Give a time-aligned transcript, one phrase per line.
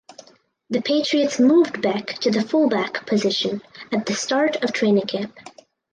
[0.71, 3.61] The Patriots moved Beck to the fullback position
[3.91, 5.37] at the start of training camp.